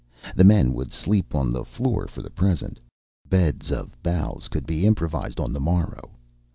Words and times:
The 0.35 0.43
men 0.43 0.73
would 0.73 0.91
sleep 0.91 1.35
on 1.35 1.51
the 1.51 1.63
floor 1.63 2.07
for 2.07 2.23
the 2.23 2.31
present. 2.31 2.79
Beds 3.29 3.71
of 3.71 4.01
boughs 4.01 4.47
could 4.47 4.65
be 4.65 4.87
improvised 4.87 5.39
on 5.39 5.53
the 5.53 5.59
morrow. 5.61 6.09